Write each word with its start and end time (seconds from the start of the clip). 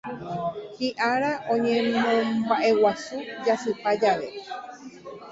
Hiʼára 0.77 1.31
oñemombaʼeguasu 1.53 3.15
jasypa 3.45 3.91
jave. 4.01 4.29